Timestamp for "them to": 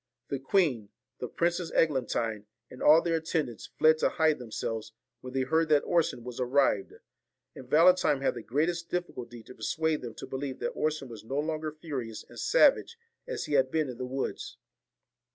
10.01-10.25